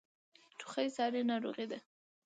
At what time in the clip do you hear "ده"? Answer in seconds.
1.71-1.79